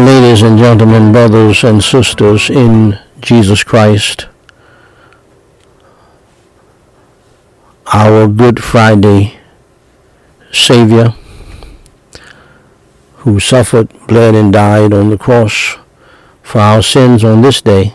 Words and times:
Ladies 0.00 0.40
and 0.40 0.58
gentlemen, 0.58 1.12
brothers 1.12 1.62
and 1.62 1.84
sisters 1.84 2.48
in 2.48 2.98
Jesus 3.20 3.62
Christ, 3.62 4.28
our 7.92 8.26
Good 8.26 8.64
Friday 8.64 9.38
Savior, 10.50 11.12
who 13.16 13.38
suffered, 13.40 13.92
bled, 14.06 14.34
and 14.34 14.50
died 14.50 14.94
on 14.94 15.10
the 15.10 15.18
cross 15.18 15.76
for 16.42 16.60
our 16.60 16.82
sins 16.82 17.22
on 17.22 17.42
this 17.42 17.60
day, 17.60 17.92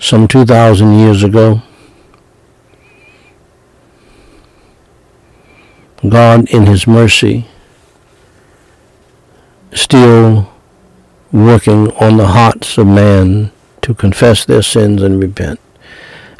some 0.00 0.26
2,000 0.26 0.98
years 0.98 1.22
ago. 1.22 1.62
God, 6.08 6.48
in 6.50 6.66
His 6.66 6.84
mercy, 6.88 7.46
still 9.72 10.52
working 11.32 11.90
on 11.92 12.16
the 12.16 12.28
hearts 12.28 12.78
of 12.78 12.86
man 12.86 13.52
to 13.82 13.94
confess 13.94 14.44
their 14.44 14.62
sins 14.62 15.02
and 15.02 15.20
repent 15.20 15.60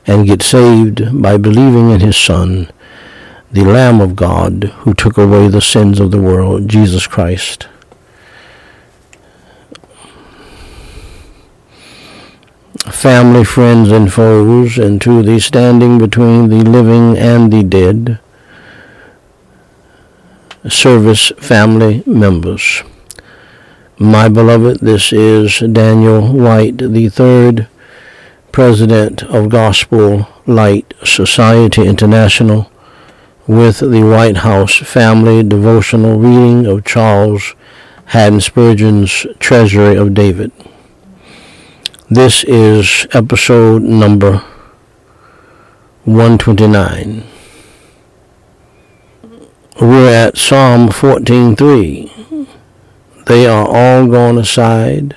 and 0.06 0.26
get 0.26 0.42
saved 0.42 1.22
by 1.22 1.36
believing 1.36 1.90
in 1.90 2.00
his 2.00 2.16
Son, 2.16 2.70
the 3.52 3.64
Lamb 3.64 4.00
of 4.00 4.16
God 4.16 4.64
who 4.80 4.94
took 4.94 5.18
away 5.18 5.48
the 5.48 5.60
sins 5.60 6.00
of 6.00 6.10
the 6.10 6.20
world, 6.20 6.68
Jesus 6.68 7.06
Christ. 7.06 7.68
Family, 12.90 13.44
friends, 13.44 13.90
and 13.90 14.10
foes, 14.10 14.78
and 14.78 15.00
to 15.02 15.22
the 15.22 15.38
standing 15.38 15.98
between 15.98 16.48
the 16.48 16.64
living 16.64 17.18
and 17.18 17.52
the 17.52 17.62
dead, 17.62 18.18
service 20.68 21.30
family 21.38 22.02
members. 22.06 22.82
My 24.00 24.28
beloved, 24.28 24.78
this 24.78 25.12
is 25.12 25.58
Daniel 25.58 26.32
Whyte, 26.32 26.78
the 26.78 27.08
third 27.08 27.66
president 28.52 29.24
of 29.24 29.48
Gospel 29.48 30.28
Light 30.46 30.94
Society 31.02 31.84
International, 31.84 32.70
with 33.48 33.80
the 33.80 34.05
Whyte 34.05 34.36
House 34.38 34.77
Family 34.77 35.42
Devotional 35.42 36.16
reading 36.16 36.64
of 36.64 36.84
Charles 36.84 37.56
Haddon 38.05 38.40
Spurgeon's 38.40 39.27
Treasury 39.40 39.96
of 39.96 40.14
David. 40.14 40.52
This 42.08 42.44
is 42.44 43.08
episode 43.12 43.83
number 43.83 44.44
129. 46.05 47.24
We're 49.80 50.08
at 50.08 50.38
Psalm 50.38 50.88
14:3. 50.90 52.12
They 53.28 53.46
are 53.46 53.68
all 53.68 54.06
gone 54.06 54.39
aside. 54.39 55.14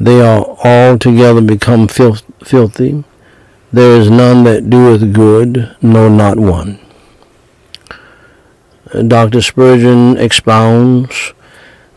They 0.00 0.20
are 0.20 0.44
all 0.64 0.98
together 0.98 1.40
become 1.40 1.86
filth, 1.86 2.24
filthy. 2.42 3.04
There 3.72 4.00
is 4.00 4.10
none 4.10 4.42
that 4.44 4.68
doeth 4.68 5.12
good, 5.12 5.76
no, 5.80 6.08
not 6.08 6.38
one. 6.40 6.80
Uh, 8.92 9.02
Dr. 9.02 9.40
Spurgeon 9.40 10.16
expounds, 10.16 11.32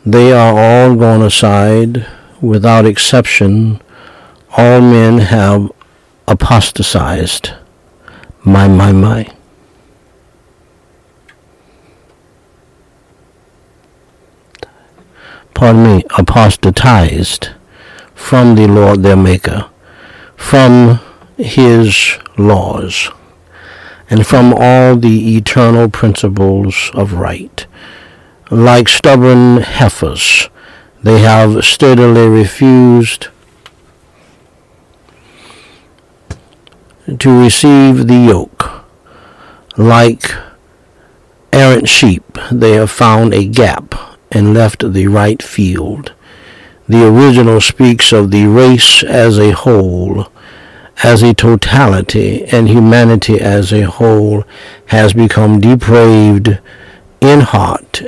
They 0.05 0.31
are 0.31 0.57
all 0.57 0.95
gone 0.95 1.23
aside, 1.23 2.05
without 2.39 2.85
exception. 2.85 3.81
All 4.55 4.81
men 4.81 5.17
have 5.17 5.71
apostatized. 6.27 7.53
My, 8.43 8.67
my, 8.67 8.91
my. 8.91 9.36
Pardon 15.57 15.83
me, 15.83 16.03
apostatized 16.15 17.49
from 18.13 18.53
the 18.53 18.67
Lord 18.67 19.01
their 19.01 19.15
Maker, 19.15 19.67
from 20.35 20.99
his 21.35 22.19
laws, 22.37 23.09
and 24.07 24.27
from 24.27 24.53
all 24.55 24.95
the 24.95 25.35
eternal 25.35 25.89
principles 25.89 26.91
of 26.93 27.13
right. 27.13 27.65
Like 28.51 28.87
stubborn 28.87 29.63
heifers, 29.63 30.47
they 31.01 31.21
have 31.21 31.65
steadily 31.65 32.27
refused 32.27 33.29
to 37.17 37.41
receive 37.43 38.05
the 38.05 38.27
yoke. 38.29 38.85
Like 39.75 40.35
errant 41.51 41.89
sheep, 41.89 42.37
they 42.51 42.73
have 42.73 42.91
found 42.91 43.33
a 43.33 43.43
gap 43.43 43.95
and 44.31 44.53
left 44.53 44.93
the 44.93 45.07
right 45.07 45.41
field. 45.41 46.13
The 46.87 47.05
original 47.07 47.59
speaks 47.59 48.13
of 48.13 48.31
the 48.31 48.47
race 48.47 49.03
as 49.03 49.37
a 49.37 49.51
whole, 49.51 50.27
as 51.03 51.21
a 51.21 51.33
totality, 51.33 52.45
and 52.45 52.69
humanity 52.69 53.39
as 53.39 53.73
a 53.73 53.81
whole 53.81 54.43
has 54.87 55.13
become 55.13 55.59
depraved 55.59 56.59
in 57.19 57.41
heart 57.41 58.03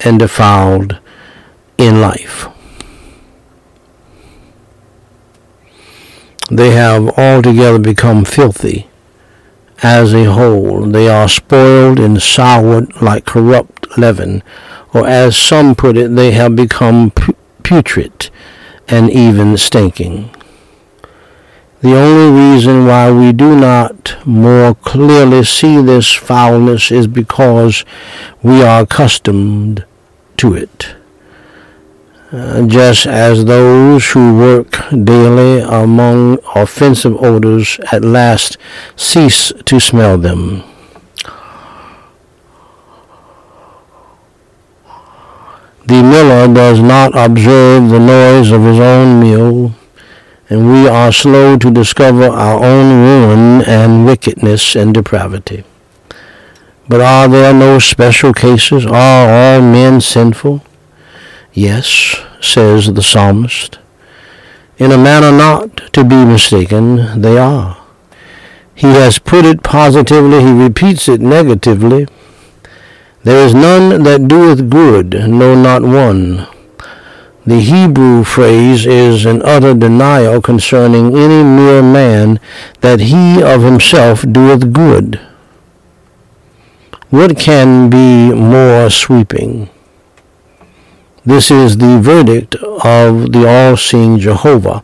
and 0.00 0.18
defiled 0.18 0.98
in 1.78 2.00
life. 2.00 2.48
They 6.50 6.70
have 6.70 7.08
altogether 7.18 7.78
become 7.78 8.24
filthy 8.24 8.88
as 9.82 10.14
a 10.14 10.24
whole. 10.24 10.86
They 10.86 11.08
are 11.08 11.28
spoiled 11.28 11.98
and 11.98 12.22
soured 12.22 13.00
like 13.00 13.26
corrupt 13.26 13.98
leaven 13.98 14.42
or 14.94 15.06
as 15.06 15.36
some 15.36 15.74
put 15.74 15.96
it, 15.96 16.14
they 16.14 16.32
have 16.32 16.56
become 16.56 17.12
putrid 17.62 18.30
and 18.88 19.10
even 19.10 19.56
stinking. 19.56 20.30
The 21.80 21.94
only 21.96 22.40
reason 22.54 22.86
why 22.86 23.12
we 23.12 23.32
do 23.32 23.54
not 23.54 24.16
more 24.26 24.74
clearly 24.74 25.44
see 25.44 25.80
this 25.80 26.12
foulness 26.12 26.90
is 26.90 27.06
because 27.06 27.84
we 28.42 28.62
are 28.62 28.82
accustomed 28.82 29.84
to 30.38 30.54
it. 30.54 30.96
Uh, 32.32 32.66
just 32.66 33.06
as 33.06 33.44
those 33.44 34.10
who 34.10 34.36
work 34.36 34.76
daily 34.90 35.60
among 35.60 36.38
offensive 36.54 37.16
odors 37.24 37.78
at 37.92 38.04
last 38.04 38.58
cease 38.96 39.52
to 39.64 39.78
smell 39.78 40.18
them. 40.18 40.62
The 45.88 46.02
miller 46.02 46.52
does 46.52 46.80
not 46.82 47.16
observe 47.16 47.88
the 47.88 47.98
noise 47.98 48.50
of 48.50 48.62
his 48.62 48.78
own 48.78 49.20
mill, 49.20 49.74
and 50.50 50.70
we 50.70 50.86
are 50.86 51.10
slow 51.10 51.56
to 51.56 51.70
discover 51.70 52.26
our 52.26 52.62
own 52.62 53.00
ruin 53.00 53.62
and 53.62 54.04
wickedness 54.04 54.76
and 54.76 54.92
depravity. 54.92 55.64
But 56.90 57.00
are 57.00 57.26
there 57.26 57.54
no 57.54 57.78
special 57.78 58.34
cases? 58.34 58.84
Are 58.84 59.30
all 59.30 59.62
men 59.62 60.02
sinful? 60.02 60.62
Yes, 61.54 62.20
says 62.38 62.92
the 62.92 63.02
psalmist. 63.02 63.78
In 64.76 64.92
a 64.92 64.98
manner 64.98 65.32
not 65.32 65.90
to 65.94 66.04
be 66.04 66.22
mistaken, 66.22 67.22
they 67.22 67.38
are. 67.38 67.82
He 68.74 68.88
has 68.88 69.18
put 69.18 69.46
it 69.46 69.62
positively, 69.62 70.42
he 70.42 70.52
repeats 70.52 71.08
it 71.08 71.22
negatively. 71.22 72.08
There 73.28 73.44
is 73.44 73.52
none 73.52 74.04
that 74.04 74.26
doeth 74.26 74.70
good, 74.70 75.12
no, 75.28 75.54
not 75.54 75.82
one. 75.82 76.46
The 77.44 77.60
Hebrew 77.60 78.24
phrase 78.24 78.86
is 78.86 79.26
an 79.26 79.42
utter 79.42 79.74
denial 79.74 80.40
concerning 80.40 81.14
any 81.14 81.42
mere 81.44 81.82
man 81.82 82.40
that 82.80 83.00
he 83.00 83.42
of 83.42 83.60
himself 83.60 84.22
doeth 84.22 84.72
good. 84.72 85.20
What 87.10 87.36
can 87.36 87.90
be 87.90 88.32
more 88.32 88.88
sweeping? 88.88 89.68
This 91.26 91.50
is 91.50 91.76
the 91.76 92.00
verdict 92.00 92.54
of 92.54 93.32
the 93.32 93.46
all-seeing 93.46 94.20
Jehovah, 94.20 94.82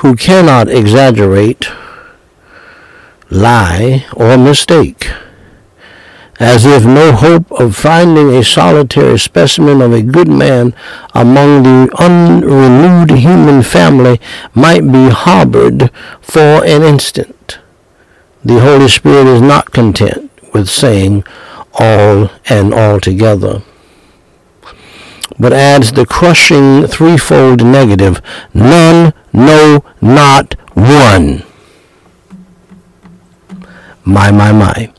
who 0.00 0.16
cannot 0.16 0.70
exaggerate, 0.70 1.68
lie, 3.28 4.06
or 4.16 4.38
mistake 4.38 5.10
as 6.38 6.64
if 6.64 6.84
no 6.84 7.12
hope 7.12 7.50
of 7.52 7.76
finding 7.76 8.30
a 8.30 8.44
solitary 8.44 9.18
specimen 9.18 9.82
of 9.82 9.92
a 9.92 10.02
good 10.02 10.28
man 10.28 10.72
among 11.14 11.64
the 11.64 11.90
unrenewed 11.98 13.10
human 13.18 13.62
family 13.62 14.20
might 14.54 14.90
be 14.92 15.08
harbored 15.08 15.90
for 16.20 16.64
an 16.64 16.82
instant. 16.82 17.58
The 18.44 18.60
Holy 18.60 18.88
Spirit 18.88 19.26
is 19.26 19.42
not 19.42 19.72
content 19.72 20.30
with 20.54 20.68
saying 20.68 21.24
all 21.74 22.30
and 22.48 22.72
altogether, 22.72 23.62
but 25.38 25.52
adds 25.52 25.92
the 25.92 26.06
crushing 26.06 26.86
threefold 26.86 27.64
negative, 27.64 28.22
none, 28.54 29.12
no, 29.32 29.84
not 30.00 30.54
one. 30.74 31.42
My, 34.04 34.30
my, 34.30 34.52
my. 34.52 34.92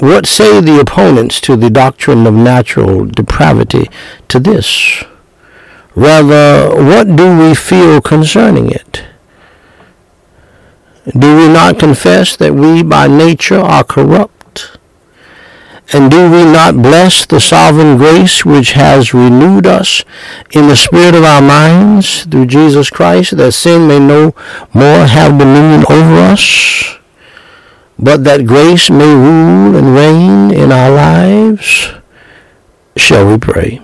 What 0.00 0.26
say 0.26 0.62
the 0.62 0.80
opponents 0.80 1.42
to 1.42 1.56
the 1.56 1.68
doctrine 1.68 2.26
of 2.26 2.32
natural 2.32 3.04
depravity 3.04 3.90
to 4.28 4.40
this? 4.40 5.04
Rather, 5.94 6.74
what 6.74 7.16
do 7.16 7.38
we 7.38 7.54
feel 7.54 8.00
concerning 8.00 8.70
it? 8.70 9.04
Do 11.06 11.36
we 11.36 11.52
not 11.52 11.78
confess 11.78 12.34
that 12.36 12.54
we 12.54 12.82
by 12.82 13.08
nature 13.08 13.60
are 13.60 13.84
corrupt? 13.84 14.78
And 15.92 16.10
do 16.10 16.30
we 16.30 16.44
not 16.44 16.76
bless 16.76 17.26
the 17.26 17.40
sovereign 17.40 17.98
grace 17.98 18.42
which 18.42 18.72
has 18.72 19.12
renewed 19.12 19.66
us 19.66 20.02
in 20.52 20.68
the 20.68 20.76
spirit 20.76 21.14
of 21.14 21.24
our 21.24 21.42
minds 21.42 22.24
through 22.24 22.46
Jesus 22.46 22.88
Christ, 22.88 23.36
that 23.36 23.52
sin 23.52 23.88
may 23.88 23.98
no 23.98 24.34
more 24.72 25.04
have 25.04 25.38
dominion 25.38 25.84
over 25.90 26.14
us? 26.20 26.99
But 28.00 28.24
that 28.24 28.46
grace 28.46 28.88
may 28.88 29.14
rule 29.14 29.76
and 29.76 29.94
reign 29.94 30.50
in 30.50 30.72
our 30.72 30.90
lives? 30.90 31.90
Shall 32.96 33.30
we 33.30 33.38
pray? 33.38 33.82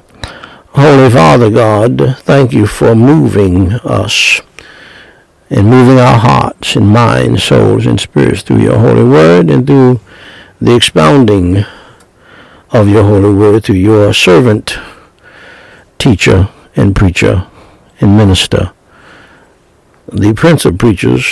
Holy 0.71 1.11
Father 1.11 1.51
God, 1.51 2.17
thank 2.21 2.53
you 2.53 2.67
for 2.67 2.95
moving 2.95 3.73
us 3.85 4.41
and 5.51 5.69
moving 5.69 5.99
our 5.99 6.19
hearts 6.19 6.77
and 6.77 6.89
minds, 6.89 7.45
souls, 7.45 7.87
and 7.87 8.01
spirits 8.01 8.43
through 8.43 8.61
your 8.61 8.79
holy 8.79 9.05
word 9.05 9.51
and 9.51 9.67
through 9.67 10.01
the 10.61 10.75
expounding 10.75 11.65
of 12.71 12.89
your 12.89 13.05
holy 13.05 13.35
word 13.35 13.65
through 13.65 13.77
your 13.77 14.13
servant, 14.15 14.79
teacher, 15.99 16.49
and 16.75 16.97
preacher, 16.97 17.47
and 18.01 18.17
minister, 18.17 18.73
the 20.11 20.33
prince 20.35 20.65
of 20.65 20.79
preachers, 20.79 21.25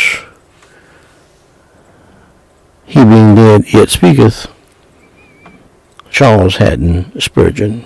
he 2.87 3.05
being 3.05 3.35
dead 3.35 3.73
yet 3.73 3.91
speaketh, 3.91 4.47
Charles 6.11 6.57
Haddon 6.57 7.19
Spurgeon. 7.21 7.85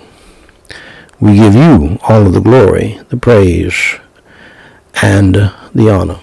We 1.19 1.35
give 1.35 1.55
you 1.55 1.99
all 2.03 2.25
of 2.25 2.33
the 2.33 2.39
glory, 2.39 2.99
the 3.09 3.17
praise, 3.17 3.99
and 5.01 5.35
the 5.73 5.89
honor. 5.89 6.19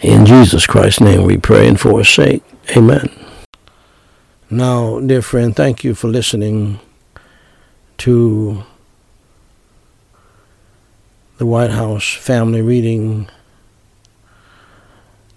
In 0.00 0.26
Jesus 0.26 0.66
Christ's 0.66 1.00
name 1.00 1.22
we 1.22 1.38
pray 1.38 1.68
and 1.68 1.78
for 1.78 1.98
his 2.00 2.08
sake. 2.08 2.42
Amen. 2.76 3.08
Now, 4.50 5.00
dear 5.00 5.22
friend, 5.22 5.54
thank 5.54 5.84
you 5.84 5.94
for 5.94 6.08
listening 6.08 6.80
to 7.98 8.64
the 11.38 11.46
Whyte 11.46 11.70
House 11.70 12.12
Family 12.14 12.60
Reading 12.60 13.30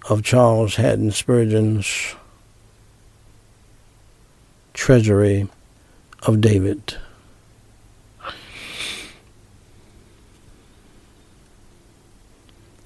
of 0.08 0.24
Charles 0.24 0.76
Haddon 0.76 1.12
Spurgeon's 1.12 2.16
Treasury 4.74 5.48
of 6.24 6.42
David. 6.42 6.98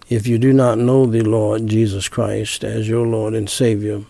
If 0.08 0.28
you 0.28 0.38
do 0.38 0.54
not 0.54 0.78
know 0.78 1.06
the 1.06 1.22
Lord 1.22 1.68
Jesus 1.68 2.08
Christ 2.08 2.64
as 2.64 2.88
your 2.88 3.06
Lord 3.06 3.34
and 3.34 3.50
Savior, 3.50 4.06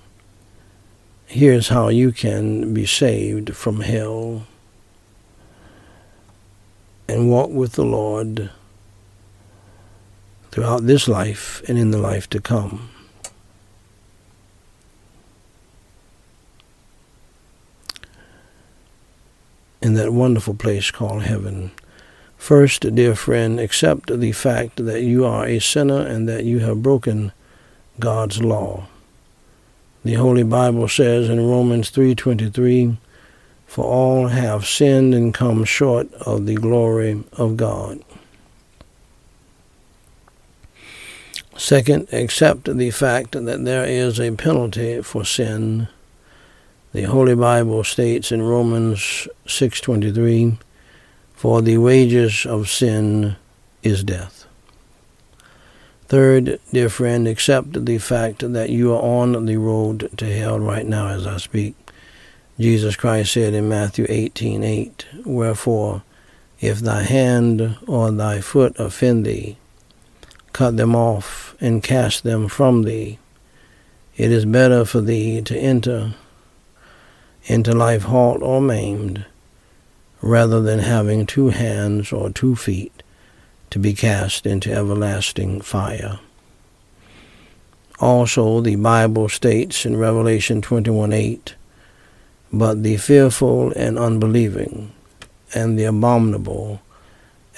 here's 1.26 1.70
how 1.70 1.90
you 1.90 2.12
can 2.12 2.74
be 2.74 2.86
saved 2.86 3.56
from 3.56 3.82
hell 3.82 4.46
and 7.08 7.30
walk 7.30 7.50
with 7.50 7.74
the 7.74 7.84
Lord 7.84 8.52
throughout 10.52 10.86
this 10.86 11.08
life 11.08 11.62
and 11.68 11.78
in 11.78 11.92
the 11.92 11.98
life 11.98 12.30
to 12.30 12.40
come. 12.40 12.90
In 19.82 19.94
that 19.94 20.14
wonderful 20.14 20.54
place 20.54 20.92
called 20.92 21.24
heaven. 21.24 21.72
First, 22.38 22.96
dear 22.96 23.16
friend, 23.16 23.60
accept 23.60 24.20
the 24.20 24.32
fact 24.32 24.86
that 24.86 25.02
you 25.02 25.26
are 25.26 25.46
a 25.46 25.60
sinner 25.60 26.00
and 26.00 26.28
that 26.28 26.46
you 26.46 26.60
have 26.60 26.84
broken 26.84 27.32
God's 28.00 28.42
law. 28.42 28.88
The 30.04 30.14
Holy 30.14 30.44
Bible 30.44 30.88
says 30.88 31.28
in 31.30 31.46
Romans 31.46 31.90
3:23, 31.90 32.98
"For 33.68 33.84
all 33.84 34.28
have 34.30 34.66
sinned 34.66 35.14
and 35.14 35.34
come 35.34 35.66
short 35.66 36.14
of 36.14 36.46
the 36.46 36.56
glory 36.56 37.24
of 37.34 37.58
God." 37.58 38.00
Second, 41.58 42.08
accept 42.14 42.78
the 42.78 42.90
fact 42.90 43.34
that 43.34 43.66
there 43.66 43.84
is 43.84 44.18
a 44.18 44.32
penalty 44.32 45.02
for 45.02 45.26
sin 45.26 45.90
the 46.92 47.04
Holy 47.04 47.36
Bible 47.36 47.84
states 47.84 48.32
in 48.32 48.42
Romans 48.42 49.28
6:23, 49.46 50.58
"For 51.36 51.62
the 51.62 51.78
wages 51.78 52.46
of 52.46 52.70
sin 52.70 53.36
is 53.84 54.04
death." 54.04 54.46
Third, 56.08 56.60
dear 56.74 56.90
friend, 56.90 57.28
accept 57.28 57.86
the 57.86 58.00
fact 58.00 58.52
that 58.54 58.72
you 58.72 58.92
are 58.94 59.02
on 59.02 59.46
the 59.46 59.58
road 59.58 60.10
to 60.18 60.26
hell 60.26 60.60
right 60.60 60.88
now 60.88 61.08
as 61.10 61.28
I 61.28 61.38
speak. 61.38 61.76
Jesus 62.60 62.96
Christ 62.96 63.34
said 63.34 63.54
in 63.54 63.70
Matthew 63.70 64.08
18:8, 64.10 65.06
"Wherefore, 65.24 66.02
if 66.60 66.80
thy 66.80 67.04
hand 67.04 67.78
or 67.88 68.12
thy 68.12 68.42
foot 68.42 68.76
offend 68.80 69.26
thee, 69.26 69.58
cut 70.52 70.76
them 70.78 70.96
off 70.96 71.56
and 71.62 71.84
cast 71.84 72.24
them 72.24 72.48
from 72.48 72.84
thee. 72.84 73.18
It 74.18 74.32
is 74.32 74.46
better 74.46 74.84
for 74.84 75.00
thee 75.00 75.42
to 75.42 75.58
enter 75.58 76.16
into 77.46 77.74
life 77.74 78.04
halt 78.04 78.42
or 78.42 78.62
maimed, 78.62 79.26
rather 80.22 80.62
than 80.62 80.80
having 80.80 81.26
two 81.26 81.50
hands 81.50 82.12
or 82.12 82.30
two 82.30 82.56
feet 82.56 83.04
to 83.70 83.80
be 83.80 83.94
cast 83.94 84.46
into 84.46 84.72
everlasting 84.74 85.62
fire. 85.62 86.20
Also, 88.00 88.62
the 88.62 88.76
Bible 88.76 89.30
states 89.30 89.86
in 89.86 89.98
Revelation 89.98 90.62
21:8, 90.62 91.56
But 92.52 92.84
the 92.84 92.98
fearful 92.98 93.72
and 93.76 94.00
unbelieving, 94.00 94.92
and 95.54 95.78
the 95.78 95.84
abominable, 95.84 96.82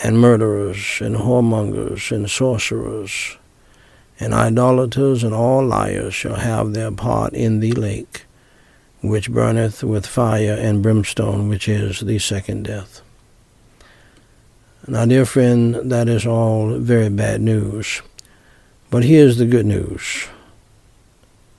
and 0.04 0.20
murderers, 0.20 1.00
and 1.00 1.16
whoremongers, 1.16 2.12
and 2.12 2.30
sorcerers, 2.30 3.38
and 4.20 4.34
idolaters, 4.34 5.24
and 5.24 5.34
all 5.34 5.66
liars 5.66 6.14
shall 6.14 6.36
have 6.36 6.74
their 6.74 6.92
part 6.92 7.34
in 7.34 7.60
the 7.60 7.72
lake 7.72 8.26
which 9.02 9.32
burneth 9.32 9.84
with 9.84 10.06
fire 10.06 10.54
and 10.54 10.84
brimstone, 10.84 11.50
which 11.50 11.68
is 11.68 12.02
the 12.02 12.20
second 12.20 12.64
death. 12.64 13.02
Now, 14.88 15.06
dear 15.06 15.26
friend, 15.26 15.76
that 15.92 16.08
is 16.08 16.26
all 16.26 16.78
very 16.78 17.10
bad 17.10 17.42
news. 17.42 18.02
But 18.90 19.04
here's 19.04 19.38
the 19.38 19.46
good 19.46 19.66
news. 19.66 20.28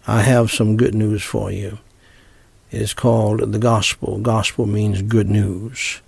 I 0.06 0.22
have 0.22 0.50
some 0.50 0.76
good 0.76 0.94
news 0.94 1.22
for 1.22 1.50
you. 1.50 1.78
It 2.70 2.82
is 2.82 2.94
called 2.94 3.52
the 3.52 3.58
gospel. 3.58 4.18
Gospel 4.18 4.66
means 4.66 5.02
good 5.02 5.28
news. 5.28 6.00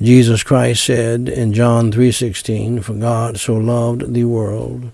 Jesus 0.00 0.44
Christ 0.44 0.84
said 0.84 1.28
in 1.28 1.52
John 1.52 1.90
3:16, 1.90 2.80
"For 2.80 2.94
God 2.94 3.38
so 3.38 3.54
loved 3.56 4.14
the 4.14 4.24
world 4.24 4.92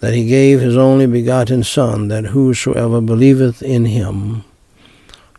that 0.00 0.14
he 0.14 0.24
gave 0.26 0.60
his 0.60 0.76
only 0.76 1.06
begotten 1.06 1.62
son 1.62 2.08
that 2.08 2.26
whosoever 2.26 3.00
believeth 3.02 3.62
in 3.62 3.84
him 3.84 4.44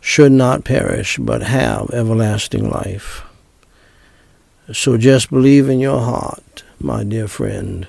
should 0.00 0.32
not 0.32 0.64
perish, 0.64 1.18
but 1.18 1.42
have 1.42 1.90
everlasting 1.90 2.68
life. 2.68 3.22
So 4.72 4.96
just 4.96 5.30
believe 5.30 5.68
in 5.68 5.80
your 5.80 6.00
heart, 6.00 6.62
my 6.78 7.04
dear 7.04 7.28
friend, 7.28 7.88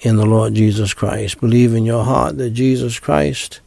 in 0.00 0.16
the 0.16 0.26
Lord 0.26 0.54
Jesus 0.54 0.94
Christ. 0.94 1.40
Believe 1.40 1.74
in 1.74 1.84
your 1.84 2.04
heart 2.04 2.38
that 2.38 2.50
Jesus 2.50 2.98
Christ 2.98 3.60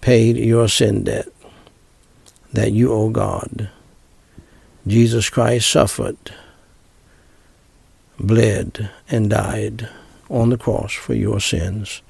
paid 0.00 0.36
your 0.36 0.68
sin 0.68 1.04
debt 1.04 1.28
that 2.52 2.72
you 2.72 2.92
owe 2.92 3.10
God. 3.10 3.70
Jesus 4.86 5.30
Christ 5.30 5.70
suffered, 5.70 6.16
bled, 8.18 8.90
and 9.08 9.30
died 9.30 9.88
on 10.28 10.50
the 10.50 10.58
cross 10.58 10.92
for 10.92 11.14
your 11.14 11.40
sins 11.40 12.02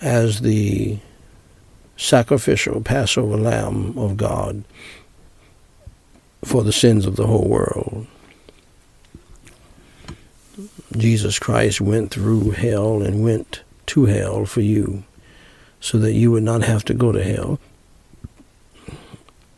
as 0.00 0.40
the 0.40 0.98
sacrificial 1.96 2.80
Passover 2.80 3.36
lamb 3.36 3.96
of 3.98 4.16
God 4.16 4.64
for 6.44 6.62
the 6.62 6.72
sins 6.72 7.06
of 7.06 7.16
the 7.16 7.26
whole 7.26 7.48
world. 7.48 8.06
Jesus 10.96 11.38
Christ 11.38 11.80
went 11.80 12.10
through 12.10 12.52
hell 12.52 13.02
and 13.02 13.22
went 13.22 13.62
to 13.86 14.06
hell 14.06 14.46
for 14.46 14.60
you 14.60 15.04
so 15.80 15.98
that 15.98 16.12
you 16.12 16.30
would 16.30 16.42
not 16.42 16.62
have 16.62 16.84
to 16.84 16.94
go 16.94 17.12
to 17.12 17.22
hell. 17.22 17.58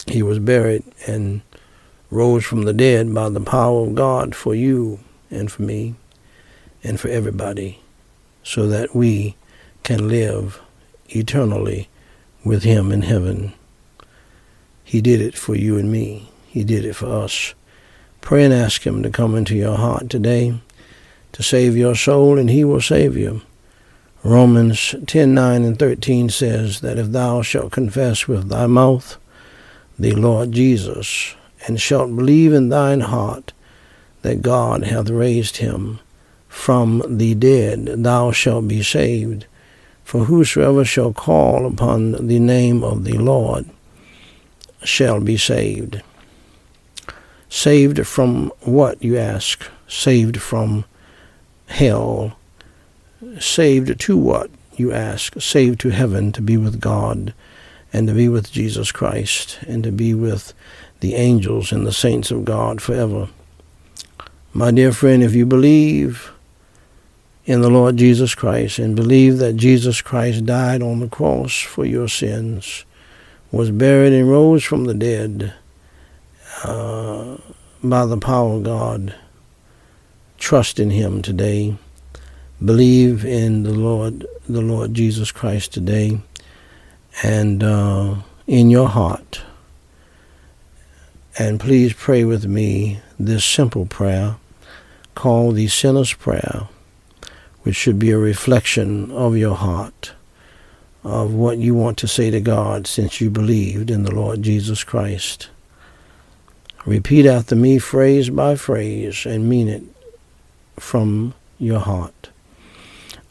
He 0.07 0.23
was 0.23 0.39
buried 0.39 0.85
and 1.07 1.43
rose 2.11 2.45
from 2.45 2.63
the 2.63 2.73
dead 2.73 3.13
by 3.15 3.29
the 3.29 3.41
power 3.41 3.87
of 3.87 3.95
God 3.95 4.35
for 4.35 4.55
you 4.55 5.01
and 5.31 5.53
for 5.53 5.63
me 5.63 5.95
and 6.83 6.99
for 6.99 7.09
everybody 7.09 7.81
so 8.43 8.67
that 8.67 8.95
we 8.95 9.37
can 9.83 10.09
live 10.09 10.61
eternally 11.11 11.89
with 12.49 12.65
him 12.65 12.91
in 12.91 13.03
heaven. 13.03 13.53
He 14.83 15.01
did 15.01 15.21
it 15.21 15.37
for 15.37 15.55
you 15.55 15.77
and 15.77 15.93
me. 15.93 16.31
He 16.47 16.65
did 16.65 16.85
it 16.85 16.95
for 16.95 17.07
us. 17.07 17.55
Pray 18.21 18.45
and 18.45 18.55
ask 18.55 18.87
him 18.87 19.03
to 19.03 19.11
come 19.11 19.37
into 19.37 19.55
your 19.55 19.77
heart 19.77 20.11
today 20.11 20.59
to 21.33 21.43
save 21.43 21.77
your 21.77 21.95
soul, 21.95 22.39
and 22.39 22.51
he 22.51 22.65
will 22.65 22.81
save 22.81 23.17
you. 23.17 23.43
Romans 24.25 24.95
10 25.07 25.35
9 25.35 25.63
and 25.63 25.79
13 25.79 26.29
says 26.29 26.81
that 26.81 26.99
if 26.99 27.09
thou 27.09 27.43
shalt 27.43 27.71
confess 27.71 28.27
with 28.27 28.49
thy 28.49 28.67
mouth 28.67 29.17
the 29.99 30.13
Lord 30.13 30.53
Jesus, 30.53 31.37
and 31.67 31.81
shalt 31.81 32.15
believe 32.15 32.53
in 32.53 32.69
thine 32.69 33.01
heart 33.01 33.53
that 34.23 34.43
God 34.43 34.85
hath 34.85 35.11
raised 35.11 35.59
him 35.59 36.01
from 36.49 37.03
the 37.07 37.35
dead, 37.35 37.87
thou 37.87 38.33
shalt 38.33 38.67
be 38.67 38.83
saved. 38.83 39.47
For 40.09 40.25
whosoever 40.25 40.87
shall 40.87 41.13
call 41.13 41.67
upon 41.67 42.29
the 42.29 42.39
name 42.39 42.83
of 42.83 43.05
the 43.05 43.19
Lord 43.19 43.67
shall 44.83 45.21
be 45.21 45.37
saved. 45.37 46.01
Saved 47.51 48.07
from 48.07 48.51
what, 48.63 49.03
you 49.03 49.19
ask? 49.19 49.69
Saved 49.87 50.41
from 50.41 50.87
hell 51.67 52.39
Saved 53.39 54.01
to 54.01 54.17
what, 54.17 54.51
you 54.77 54.93
ask? 54.93 55.39
Saved 55.41 55.81
to 55.81 55.91
heaven, 55.91 56.33
to 56.33 56.41
be 56.41 56.57
with 56.57 56.81
God, 56.81 57.35
and 57.93 58.09
to 58.09 58.15
be 58.15 58.29
with 58.29 58.51
Jesus 58.51 58.93
Christ, 58.93 59.59
and 59.67 59.83
to 59.83 59.93
be 59.93 60.15
with 60.15 60.55
the 61.01 61.17
angels 61.17 61.71
and 61.71 61.87
the 61.87 61.93
saints 61.93 62.31
of 62.31 62.47
God 62.47 62.81
forever. 62.81 63.29
My 64.55 64.71
dear 64.71 64.93
friend, 64.93 65.23
if 65.23 65.35
you 65.35 65.45
believe 65.45 66.33
in 67.49 67.63
the 67.63 67.71
Lord 67.71 67.97
Jesus 67.97 68.35
Christ 68.35 68.79
and 68.79 68.95
believe 68.95 69.39
that 69.39 69.55
Jesus 69.55 70.03
Christ 70.03 70.45
died 70.45 70.83
on 70.83 71.01
the 71.01 71.09
cross 71.09 71.61
for 71.61 71.85
your 71.85 72.09
sins, 72.09 72.85
was 73.51 73.71
buried 73.71 74.13
and 74.13 74.29
rose 74.29 74.63
from 74.63 74.85
the 74.85 74.95
dead 74.95 75.55
uh, 76.63 77.37
by 77.83 78.05
the 78.05 78.19
power 78.19 78.57
of 78.57 78.65
God, 78.65 79.15
trust 80.39 80.79
in 80.79 80.91
Him 80.91 81.23
today 81.23 81.77
believe 82.65 83.25
in 83.25 83.63
the 83.63 83.73
Lord, 83.73 84.27
the 84.49 84.61
Lord 84.61 84.95
Jesus 84.95 85.31
Christ 85.31 85.73
today, 85.73 86.21
and 87.23 87.63
uh, 87.63 88.17
in 88.47 88.71
your 88.71 88.89
heart. 88.89 89.43
And 91.39 91.61
please 91.61 91.93
pray 91.93 92.25
with 92.25 92.47
me 92.47 93.01
this 93.19 93.45
simple 93.45 93.87
prayer 93.87 94.37
called 95.15 95.55
the 95.55 95.69
Sinner's 95.69 96.13
Prayer, 96.13 96.69
which 97.69 97.77
should 97.77 97.99
be 97.99 98.11
a 98.11 98.17
reflection 98.17 99.11
of 99.11 99.37
your 99.37 99.55
heart, 99.55 100.13
of 101.05 101.35
what 101.35 101.59
you 101.59 101.75
want 101.75 101.99
to 101.99 102.09
say 102.09 102.31
to 102.31 102.41
God 102.41 102.87
since 102.87 103.21
you 103.21 103.29
believed 103.29 103.91
in 103.91 104.05
the 104.05 104.15
Lord 104.15 104.41
Jesus 104.41 104.83
Christ. 104.83 105.51
Repeat 106.87 107.27
after 107.27 107.55
me 107.55 107.79
phrase 107.79 108.31
by 108.31 108.57
phrase 108.57 109.27
and 109.27 109.51
mean 109.51 109.69
it 109.69 109.83
from 110.79 111.35
your 111.59 111.81
heart. 111.81 112.31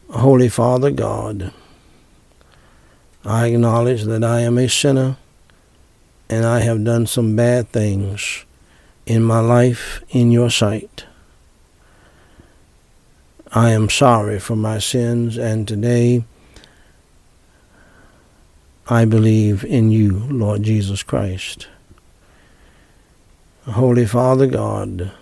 Holy 0.08 0.48
Father 0.48 0.92
God, 0.92 1.52
I 3.24 3.48
acknowledge 3.48 4.04
that 4.04 4.22
I 4.22 4.42
am 4.42 4.56
a 4.56 4.68
sinner 4.68 5.16
and 6.30 6.46
I 6.46 6.60
have 6.60 6.84
done 6.84 7.08
some 7.08 7.34
bad 7.34 7.70
things 7.70 8.44
in 9.04 9.24
my 9.24 9.40
life 9.40 10.00
in 10.10 10.30
your 10.30 10.48
sight. 10.48 11.07
I 13.52 13.70
am 13.70 13.88
sorry 13.88 14.38
for 14.38 14.56
my 14.56 14.78
sins 14.78 15.38
and 15.38 15.66
today 15.66 16.24
I 18.90 19.06
believe 19.06 19.64
in 19.64 19.90
you, 19.90 20.18
Lord 20.30 20.64
Jesus 20.64 21.02
Christ. 21.02 21.66
Holy 23.64 24.04
Father 24.04 24.46
God, 24.46 25.12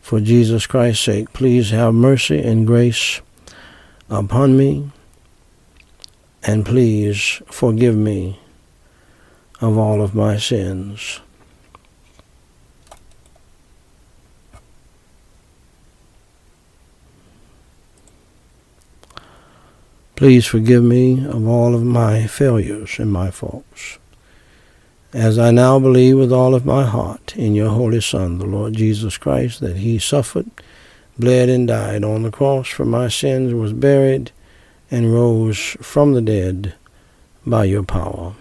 for 0.00 0.20
Jesus 0.20 0.66
Christ's 0.66 1.04
sake, 1.04 1.32
please 1.32 1.70
have 1.70 1.94
mercy 1.94 2.40
and 2.40 2.66
grace 2.66 3.20
upon 4.10 4.56
me, 4.56 4.90
and 6.42 6.66
please 6.66 7.42
forgive 7.46 7.96
me 7.96 8.40
of 9.60 9.78
all 9.78 10.02
of 10.02 10.16
my 10.16 10.36
sins. 10.36 11.20
Please 20.16 20.46
forgive 20.46 20.82
me 20.82 21.26
of 21.26 21.46
all 21.46 21.74
of 21.74 21.82
my 21.82 22.26
failures 22.26 22.98
and 22.98 23.12
my 23.12 23.30
faults. 23.30 23.98
As 25.12 25.38
I 25.38 25.50
now 25.50 25.78
believe 25.78 26.16
with 26.16 26.32
all 26.32 26.54
of 26.54 26.64
my 26.64 26.86
heart 26.86 27.36
in 27.36 27.54
your 27.54 27.68
Holy 27.68 28.00
Son, 28.00 28.38
the 28.38 28.46
Lord 28.46 28.72
Jesus 28.72 29.18
Christ, 29.18 29.60
that 29.60 29.76
he 29.76 29.98
suffered 29.98 30.50
bled 31.18 31.50
and 31.50 31.68
died 31.68 32.02
on 32.02 32.22
the 32.22 32.30
cross 32.30 32.68
for 32.68 32.86
my 32.86 33.08
sins, 33.08 33.52
was 33.52 33.74
buried, 33.74 34.30
and 34.90 35.12
rose 35.12 35.76
from 35.82 36.14
the 36.14 36.22
dead 36.22 36.74
by 37.46 37.64
your 37.64 37.82
power. 37.82 38.34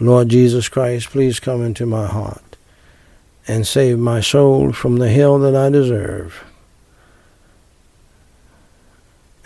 Lord 0.00 0.28
Jesus 0.28 0.68
Christ, 0.68 1.10
please 1.10 1.38
come 1.38 1.62
into 1.62 1.86
my 1.86 2.06
heart 2.06 2.56
and 3.46 3.64
save 3.64 3.98
my 3.98 4.20
soul 4.20 4.72
from 4.72 4.96
the 4.96 5.10
hell 5.10 5.38
that 5.38 5.54
I 5.54 5.70
deserve, 5.70 6.44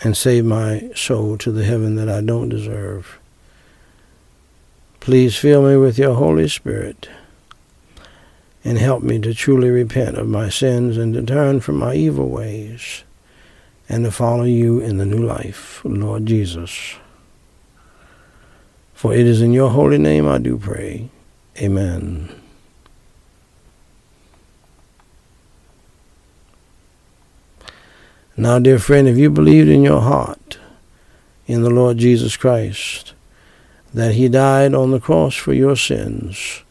and 0.05 0.15
save 0.15 0.45
my 0.45 0.91
soul 0.95 1.35
to 1.35 1.51
the 1.51 1.63
heaven 1.63 1.95
that 1.95 2.07
I 2.07 2.21
don't 2.21 2.47
deserve. 2.47 3.17
Please 4.99 5.35
fill 5.35 5.67
me 5.67 5.77
with 5.77 5.97
your 5.97 6.13
Holy 6.13 6.47
Spirit 6.47 7.09
and 8.63 8.77
help 8.77 9.01
me 9.01 9.17
to 9.17 9.33
truly 9.33 9.71
repent 9.71 10.15
of 10.15 10.27
my 10.27 10.47
sins 10.47 10.95
and 10.95 11.15
to 11.15 11.23
turn 11.23 11.59
from 11.59 11.77
my 11.77 11.95
evil 11.95 12.29
ways 12.29 13.03
and 13.89 14.05
to 14.05 14.11
follow 14.11 14.43
you 14.43 14.79
in 14.79 14.97
the 14.97 15.07
new 15.07 15.25
life, 15.25 15.81
Lord 15.83 16.27
Jesus. 16.27 16.97
For 18.93 19.11
it 19.11 19.25
is 19.25 19.41
in 19.41 19.53
your 19.53 19.71
holy 19.71 19.97
name 19.97 20.27
I 20.27 20.37
do 20.37 20.59
pray. 20.59 21.09
Amen. 21.57 22.29
Now, 28.37 28.59
dear 28.59 28.79
friend, 28.79 29.07
if 29.07 29.17
you 29.17 29.29
believed 29.29 29.69
in 29.69 29.81
your 29.81 30.01
heart 30.01 30.59
in 31.47 31.61
the 31.61 31.69
Lord 31.69 31.97
Jesus 31.97 32.35
Christ, 32.35 33.13
that 33.93 34.15
he 34.15 34.27
died 34.27 34.73
on 34.73 34.91
the 34.91 34.99
cross 34.99 35.35
for 35.35 35.53
your 35.53 35.77
sins, 35.77 36.63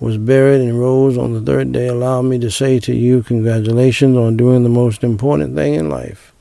was 0.00 0.18
buried 0.18 0.60
and 0.60 0.80
rose 0.80 1.16
on 1.16 1.34
the 1.34 1.40
third 1.40 1.70
day, 1.70 1.86
allow 1.86 2.20
me 2.22 2.36
to 2.40 2.50
say 2.50 2.80
to 2.80 2.92
you, 2.92 3.22
congratulations 3.22 4.16
on 4.16 4.36
doing 4.36 4.64
the 4.64 4.68
most 4.68 5.04
important 5.04 5.54
thing 5.54 5.74
in 5.74 5.88
life, 5.88 6.34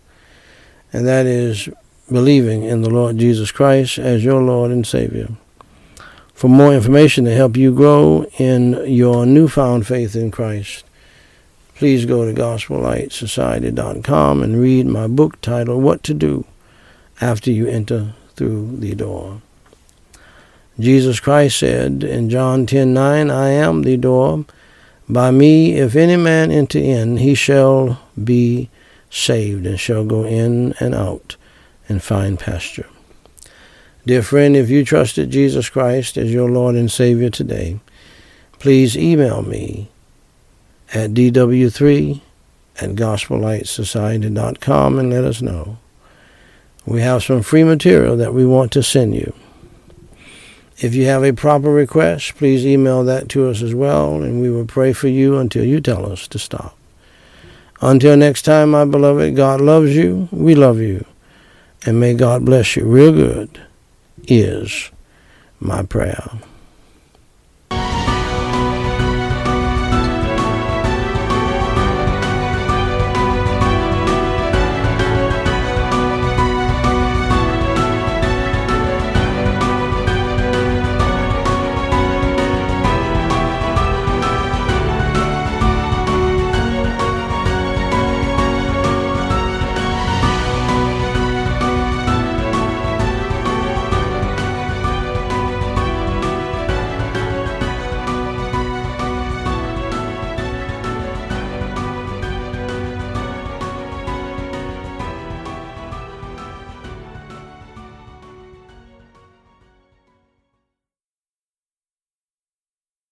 and 0.91 1.05
that 1.05 1.27
is 1.27 1.69
believing 2.11 2.63
in 2.63 2.81
the 2.81 2.89
Lord 2.89 3.19
Jesus 3.19 3.51
Christ 3.51 3.99
as 3.99 4.23
your 4.23 4.41
Lord 4.41 4.71
and 4.71 4.87
Savior. 4.87 5.27
For 6.33 6.47
more 6.47 6.73
information 6.73 7.25
to 7.25 7.35
help 7.35 7.55
you 7.57 7.71
grow 7.71 8.25
in 8.39 8.83
your 8.87 9.27
newfound 9.27 9.85
faith 9.85 10.15
in 10.15 10.31
Christ, 10.31 10.83
please 11.77 12.05
go 12.07 12.25
to 12.25 12.33
GospelLightSociety.com 12.33 14.41
and 14.41 14.59
read 14.59 14.87
my 14.87 15.05
book 15.05 15.39
titled 15.41 15.83
What 15.83 16.01
to 16.03 16.15
Do 16.15 16.43
After 17.21 17.51
You 17.51 17.67
Enter 17.67 18.15
Through 18.35 18.77
the 18.77 18.95
Door. 18.95 19.43
Jesus 20.79 21.19
Christ 21.19 21.59
said 21.59 22.03
in 22.03 22.31
John 22.31 22.65
10:9, 22.65 23.29
I 23.29 23.49
am 23.49 23.83
the 23.83 23.95
door. 23.95 24.45
By 25.07 25.29
me, 25.29 25.73
if 25.73 25.95
any 25.95 26.17
man 26.17 26.51
enter 26.51 26.79
in, 26.79 27.17
he 27.17 27.35
shall 27.35 27.99
be 28.21 28.71
saved 29.11 29.67
and 29.67 29.79
shall 29.79 30.03
go 30.03 30.25
in 30.25 30.73
and 30.79 30.95
out 30.95 31.35
and 31.87 32.01
find 32.01 32.39
pasture. 32.39 32.87
Dear 34.03 34.23
friend, 34.23 34.57
if 34.57 34.71
you 34.71 34.83
trusted 34.83 35.29
Jesus 35.29 35.69
Christ 35.69 36.17
as 36.17 36.33
your 36.33 36.49
Lord 36.49 36.73
and 36.73 36.91
Savior 36.91 37.29
today, 37.29 37.79
please 38.57 38.97
email 38.97 39.43
me 39.43 39.89
at 40.93 41.11
dw3 41.11 42.21
at 42.79 42.91
gospellightsociety.com 42.91 44.99
and 44.99 45.09
let 45.09 45.23
us 45.23 45.41
know. 45.41 45.77
We 46.85 47.01
have 47.01 47.23
some 47.23 47.41
free 47.41 47.63
material 47.63 48.15
that 48.17 48.33
we 48.33 48.45
want 48.45 48.71
to 48.73 48.83
send 48.83 49.15
you. 49.15 49.33
If 50.79 50.93
you 50.93 51.05
have 51.05 51.23
a 51.23 51.33
proper 51.33 51.71
request, 51.71 52.35
please 52.35 52.65
email 52.65 53.03
that 53.03 53.29
to 53.29 53.49
us 53.49 53.63
as 53.63 53.73
well, 53.73 54.21
and 54.21 54.41
we 54.41 54.51
will 54.51 54.65
pray 54.65 54.93
for 54.93 55.07
you 55.07 55.37
until 55.37 55.65
you 55.65 55.81
tell 55.81 56.09
us 56.09 56.27
to 56.29 56.37
stop. 56.37 56.77
Until 57.81 58.15
next 58.15 58.43
time, 58.43 58.71
my 58.71 58.85
beloved, 58.85 59.35
God 59.35 59.59
loves 59.59 59.95
you, 59.95 60.29
we 60.31 60.55
love 60.55 60.79
you, 60.79 61.05
and 61.85 61.99
may 61.99 62.13
God 62.13 62.45
bless 62.45 62.75
you 62.75 62.85
real 62.85 63.11
good, 63.11 63.59
is 64.27 64.91
my 65.59 65.83
prayer. 65.83 66.29